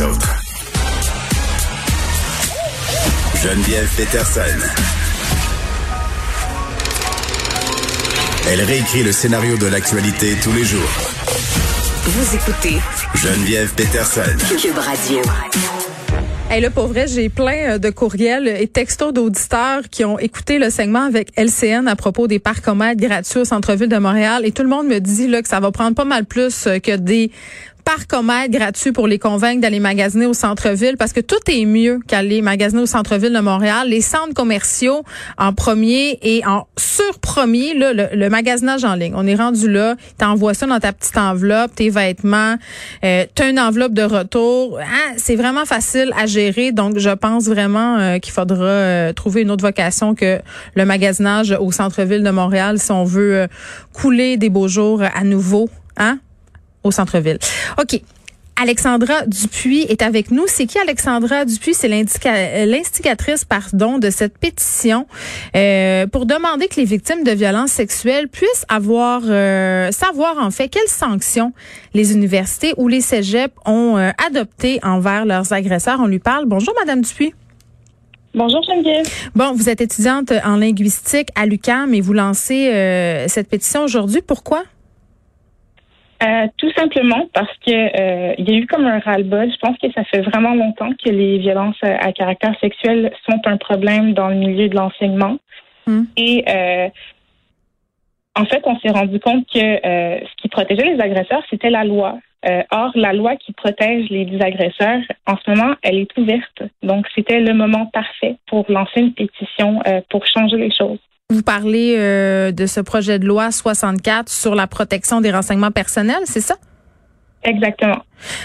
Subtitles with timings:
[0.00, 0.34] les autres.
[3.42, 4.40] Geneviève Peterson.
[8.48, 10.80] Elle réécrit le scénario de l'actualité tous les jours.
[12.04, 12.76] Vous écoutez
[13.14, 14.22] Geneviève Peterson.
[14.60, 15.20] Cube Radio.
[16.52, 20.58] Hey, là, pour vrai, j'ai plein euh, de courriels et textos d'auditeurs qui ont écouté
[20.58, 24.44] le segment avec LCN à propos des parcomètres gratuits au centre-ville de Montréal.
[24.44, 26.80] Et tout le monde me dit là, que ça va prendre pas mal plus euh,
[26.80, 27.30] que des
[27.96, 32.40] parcomètres gratuits pour les convaincre d'aller magasiner au centre-ville parce que tout est mieux qu'aller
[32.40, 33.88] magasiner au centre-ville de Montréal.
[33.88, 35.02] Les centres commerciaux
[35.38, 39.14] en premier et en surpremier, là, le, magasinage en ligne.
[39.16, 42.54] On est rendu là, t'envoies ça dans ta petite enveloppe, tes vêtements,
[43.04, 44.78] euh, t'as une enveloppe de retour.
[44.78, 49.42] Hein, c'est vraiment facile à gérer, donc je pense vraiment euh, qu'il faudra euh, trouver
[49.42, 50.38] une autre vocation que
[50.76, 53.46] le magasinage au centre-ville de Montréal si on veut euh,
[53.92, 55.68] couler des beaux jours à nouveau.
[55.96, 56.20] Hein?
[56.84, 57.38] Au centre-ville.
[57.80, 58.00] OK.
[58.60, 60.44] Alexandra Dupuis est avec nous.
[60.46, 61.72] C'est qui Alexandra Dupuis?
[61.72, 65.06] C'est l'instigatrice, pardon, de cette pétition
[65.56, 70.68] euh, pour demander que les victimes de violences sexuelles puissent avoir euh, savoir en fait
[70.68, 71.54] quelles sanctions
[71.94, 75.98] les universités ou les cégeps ont euh, adoptées envers leurs agresseurs.
[76.00, 76.44] On lui parle.
[76.44, 77.32] Bonjour, Madame Dupuis.
[78.34, 79.06] Bonjour Geneviève.
[79.34, 84.20] Bon, vous êtes étudiante en linguistique à l'UQAM et vous lancez cette pétition aujourd'hui.
[84.24, 84.62] Pourquoi?
[86.22, 89.50] Euh, tout simplement parce que euh, il y a eu comme un ras-le-bol.
[89.50, 93.56] Je pense que ça fait vraiment longtemps que les violences à caractère sexuel sont un
[93.56, 95.38] problème dans le milieu de l'enseignement.
[95.86, 96.02] Hmm.
[96.18, 96.88] Et euh,
[98.36, 102.18] en fait, on s'est rendu compte que ce qui protégeait les agresseurs, c'était la loi.
[102.70, 106.62] or, la loi qui protège les agresseurs, en ce moment, elle est ouverte.
[106.82, 111.00] Donc, c'était le moment parfait pour lancer une pétition pour changer les choses.
[111.30, 116.24] Vous parlez euh, de ce projet de loi 64 sur la protection des renseignements personnels,
[116.24, 116.56] c'est ça?
[117.42, 118.02] Exactement.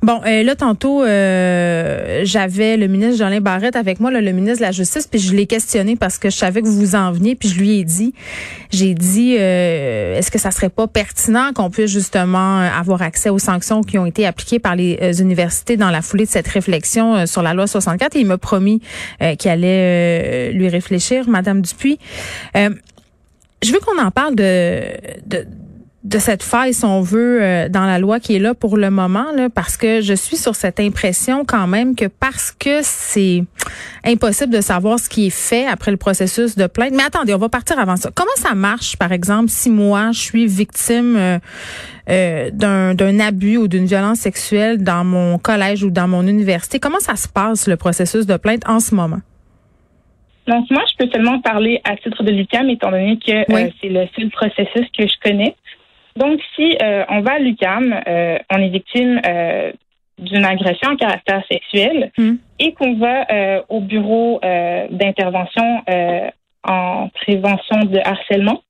[0.00, 4.62] Bon, euh, là, tantôt, euh, j'avais le ministre Jolin Barrette avec moi, le ministre de
[4.62, 7.34] la Justice, puis je l'ai questionné parce que je savais que vous vous en veniez,
[7.34, 8.14] puis je lui ai dit,
[8.70, 13.40] j'ai dit, euh, est-ce que ça serait pas pertinent qu'on puisse justement avoir accès aux
[13.40, 17.42] sanctions qui ont été appliquées par les universités dans la foulée de cette réflexion sur
[17.42, 18.80] la loi 64, et il m'a promis
[19.38, 21.98] qu'il allait lui réfléchir, Madame Dupuis.
[22.54, 24.80] je veux qu'on en parle de,
[25.26, 25.44] de
[26.06, 28.90] de cette faille, si on veut, euh, dans la loi qui est là pour le
[28.90, 33.42] moment, là, parce que je suis sur cette impression quand même que parce que c'est
[34.04, 36.92] impossible de savoir ce qui est fait après le processus de plainte.
[36.92, 38.10] Mais attendez, on va partir avant ça.
[38.14, 41.38] Comment ça marche, par exemple, si moi je suis victime euh,
[42.08, 46.78] euh, d'un abus ou d'une violence sexuelle dans mon collège ou dans mon université?
[46.78, 49.20] Comment ça se passe le processus de plainte en ce moment?
[50.46, 53.32] Donc, moi, je peux seulement parler à titre de l'UQAM, étant donné que
[53.80, 55.56] c'est le seul processus que je connais.
[56.16, 59.72] Donc, si euh, on va à l'UCAM, euh, on est victime euh,
[60.18, 62.36] d'une agression à caractère sexuel hmm.
[62.58, 63.26] et qu'on va
[63.68, 64.40] au bureau
[64.90, 65.82] d'intervention
[66.64, 68.62] en prévention de harcèlement.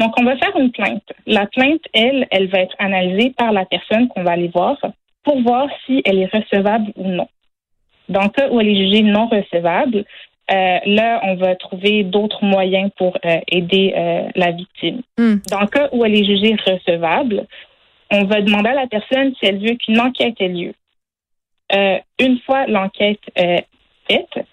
[0.00, 1.02] Donc, on va faire une plainte.
[1.26, 4.78] La plainte, elle, elle va être analysée par la personne qu'on va aller voir
[5.22, 7.28] pour voir si elle est recevable ou non.
[8.08, 10.04] Dans le cas où elle est jugée non recevable,
[10.50, 15.02] euh, là, on va trouver d'autres moyens pour euh, aider euh, la victime.
[15.18, 15.36] Hmm.
[15.50, 17.46] Dans le cas où elle est jugée recevable,
[18.12, 20.72] on va demander à la personne si elle veut qu'une enquête ait lieu.
[22.20, 23.20] une fois l'enquête
[24.08, 24.46] faite,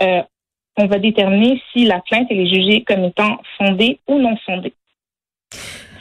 [0.00, 4.72] on va déterminer si la plainte est jugée comme étant fondée ou non fondée.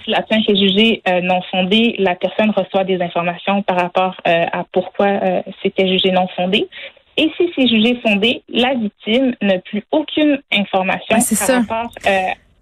[0.04, 4.64] Si la plainte est jugée non fondée, la personne reçoit des informations par rapport à
[4.72, 6.68] pourquoi c'était jugé non fondé.
[7.18, 12.12] Et si c'est jugé fondé, la victime n'a plus aucune information par rapport euh,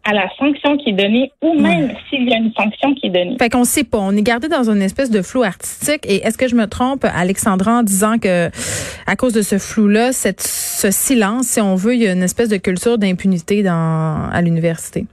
[0.05, 3.09] à la sanction qui est donnée ou même s'il y a une sanction qui est
[3.09, 3.35] donnée.
[3.38, 3.97] Fait qu'on sait pas.
[3.97, 6.05] On est gardé dans une espèce de flou artistique.
[6.07, 8.49] Et est-ce que je me trompe, Alexandra, en disant que
[9.07, 12.23] à cause de ce flou-là, cette, ce silence, si on veut, il y a une
[12.23, 15.05] espèce de culture d'impunité dans à l'université?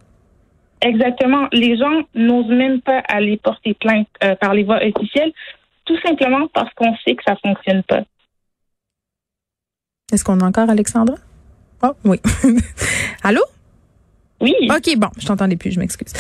[0.83, 1.49] Exactement.
[1.53, 5.33] Les gens n'osent même pas aller porter plainte euh, par les voies officielles,
[5.85, 8.03] tout simplement parce qu'on sait que ça fonctionne pas.
[10.13, 11.17] Est-ce qu'on a encore Alexandra?
[11.83, 12.21] Oh, oui.
[13.23, 13.41] Allô?
[14.41, 14.55] Oui.
[14.69, 16.13] OK, bon, je t'entendais plus, je m'excuse.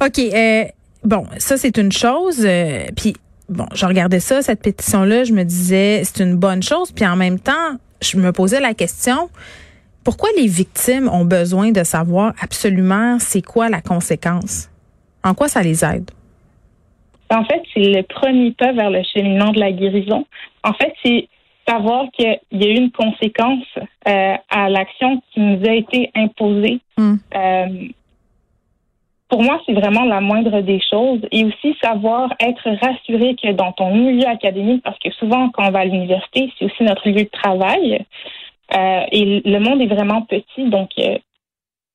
[0.00, 0.64] OK, euh, euh,
[1.04, 2.44] bon, ça c'est une chose.
[2.44, 3.16] Euh, puis,
[3.48, 6.92] bon, je regardais ça, cette pétition-là, je me disais, c'est une bonne chose.
[6.92, 9.30] Puis en même temps, je me posais la question,
[10.04, 14.70] pourquoi les victimes ont besoin de savoir absolument c'est quoi la conséquence?
[15.24, 16.10] En quoi ça les aide?
[17.30, 20.26] En fait, c'est le premier pas vers le cheminement de la guérison.
[20.62, 21.28] En fait, c'est
[21.68, 23.66] savoir qu'il y a eu une conséquence
[24.06, 26.80] euh, à l'action qui nous a été imposée.
[26.96, 27.16] Hmm.
[27.34, 27.88] Euh,
[29.28, 31.20] pour moi, c'est vraiment la moindre des choses.
[31.30, 35.70] Et aussi savoir être rassuré que dans ton milieu académique, parce que souvent, quand on
[35.70, 38.04] va à l'université, c'est aussi notre lieu de travail.
[38.74, 40.90] Euh, et le monde est vraiment petit, donc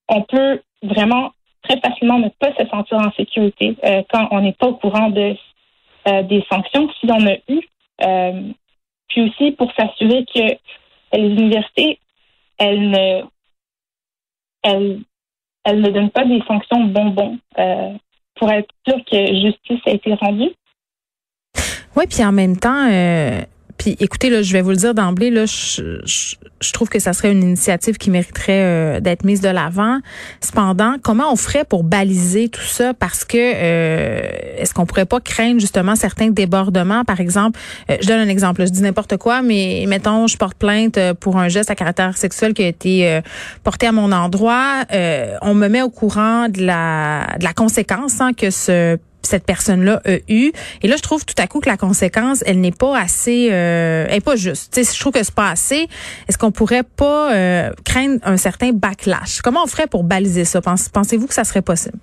[0.09, 1.31] on peut vraiment
[1.63, 3.77] très facilement ne pas se sentir en sécurité
[4.11, 5.35] quand on n'est pas au courant de
[6.23, 8.53] des sanctions si on a eu.
[9.13, 11.99] Puis aussi pour s'assurer que les universités,
[12.57, 13.21] elles ne,
[14.63, 17.37] elles, ne donnent pas des sanctions bonbons
[18.35, 20.51] pour être sûr que justice a été rendue.
[21.95, 22.87] Oui, puis en même temps,
[23.83, 27.11] puis écoutez, là, je vais vous le dire d'emblée, là, je, je, trouve que ça
[27.11, 29.99] serait une initiative qui mériterait euh, d'être mise de l'avant.
[30.39, 32.93] Cependant, comment on ferait pour baliser tout ça?
[32.93, 34.21] Parce que euh,
[34.57, 37.03] est-ce qu'on pourrait pas craindre justement certains débordements?
[37.03, 37.59] Par exemple,
[37.89, 41.37] euh, je donne un exemple, je dis n'importe quoi, mais mettons, je porte plainte pour
[41.37, 43.19] un geste à caractère sexuel qui a été
[43.65, 44.85] porté à mon endroit.
[45.41, 50.01] on me met au courant de la, de la conséquence hein, que ce cette personne-là
[50.05, 50.51] a eu.
[50.81, 54.05] Et là, je trouve tout à coup que la conséquence, elle n'est pas assez, euh,
[54.09, 54.75] elle est pas juste.
[54.75, 55.87] sais, je trouve que c'est pas assez.
[56.27, 59.41] Est-ce qu'on pourrait pas euh, craindre un certain backlash?
[59.41, 60.61] Comment on ferait pour baliser ça?
[60.61, 61.97] Pensez-vous que ça serait possible?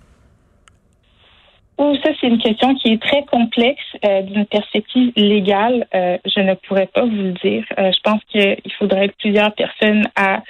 [1.82, 5.86] Oh, ça, c'est une question qui est très complexe euh, d'une perspective légale.
[5.94, 7.64] Euh, je ne pourrais pas vous le dire.
[7.78, 10.42] Euh, je pense qu'il faudrait plusieurs personnes à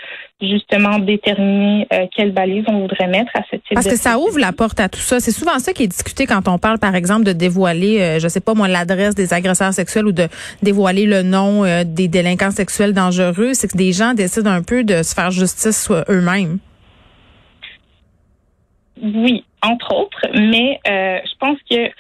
[0.43, 1.87] justement déterminer
[2.17, 4.89] quelle balise on voudrait mettre à ce type Parce que ça ouvre la porte à
[4.89, 5.21] tout ça.
[5.21, 8.41] C'est souvent ça qui est discuté quand on parle, par exemple, de dévoiler, je sais
[8.41, 10.29] pas moi, l'adresse des agresseurs sexuels ou de
[10.63, 13.53] dévoiler le nom des délinquants sexuels dangereux.
[13.53, 16.59] C'est que des gens décident un peu de se faire justice eux-mêmes.
[19.03, 21.91] Oui, entre autres, mais euh, je pense que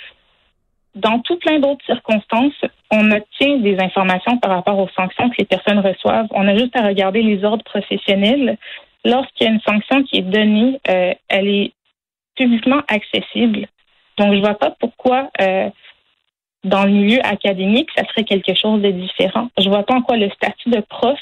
[0.94, 5.44] dans tout plein d'autres circonstances, on obtient des informations par rapport aux sanctions que les
[5.44, 6.26] personnes reçoivent.
[6.32, 8.58] On a juste à regarder les ordres professionnels.
[9.04, 11.72] Lorsqu'il y a une sanction qui est donnée, euh, elle est
[12.36, 13.66] publiquement accessible.
[14.18, 15.70] Donc, je vois pas pourquoi euh,
[16.64, 19.48] dans le milieu académique, ça serait quelque chose de différent.
[19.58, 21.18] Je vois pas en quoi le statut de prof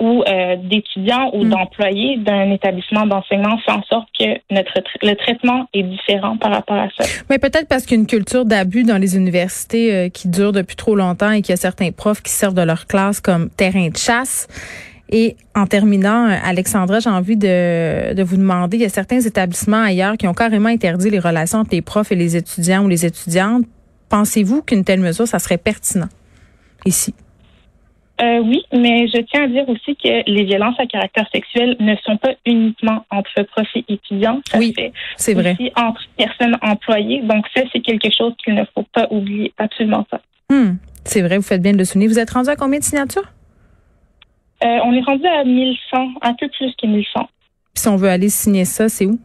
[0.00, 1.50] ou euh, d'étudiants ou mm.
[1.50, 6.76] d'employés d'un établissement d'enseignement fait en sorte que notre le traitement est différent par rapport
[6.76, 7.04] à ça.
[7.30, 11.30] Mais peut-être parce qu'une culture d'abus dans les universités euh, qui dure depuis trop longtemps
[11.30, 14.48] et qu'il y a certains profs qui servent de leur classe comme terrain de chasse.
[15.10, 19.20] Et en terminant, euh, Alexandra, j'ai envie de, de vous demander, il y a certains
[19.20, 22.88] établissements ailleurs qui ont carrément interdit les relations entre les profs et les étudiants ou
[22.88, 23.64] les étudiantes.
[24.08, 26.08] Pensez-vous qu'une telle mesure, ça serait pertinent
[26.84, 27.14] ici?
[28.20, 31.96] Euh, oui, mais je tiens à dire aussi que les violences à caractère sexuel ne
[31.96, 34.40] sont pas uniquement entre profs et étudiants.
[34.48, 34.72] Ça oui,
[35.16, 35.56] c'est vrai.
[35.58, 37.22] Aussi entre personnes employées.
[37.22, 39.52] Donc ça, c'est quelque chose qu'il ne faut pas oublier.
[39.58, 40.20] Absolument pas.
[40.48, 42.06] Hmm, c'est vrai, vous faites bien de le souligner.
[42.06, 43.32] Vous êtes rendu à combien de signatures?
[44.62, 47.20] Euh, on est rendu à 1100, un peu plus que 1100.
[47.74, 49.18] Puis si on veut aller signer ça, c'est où?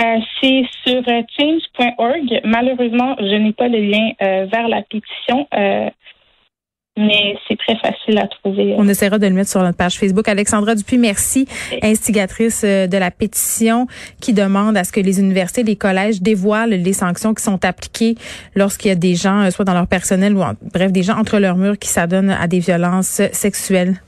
[0.00, 1.02] Euh, c'est sur
[1.36, 2.40] change.org.
[2.44, 5.46] Malheureusement, je n'ai pas le lien vers la pétition
[6.98, 8.74] mais c'est très facile à trouver.
[8.76, 10.28] On essaiera de le mettre sur notre page Facebook.
[10.28, 11.46] Alexandra Dupuis, merci,
[11.82, 13.86] instigatrice euh, de la pétition
[14.20, 18.16] qui demande à ce que les universités, les collèges dévoilent les sanctions qui sont appliquées
[18.56, 20.42] lorsqu'il y a des gens, euh, soit dans leur personnel ou
[20.74, 24.00] bref, des gens entre leurs murs qui s'adonnent à des violences sexuelles.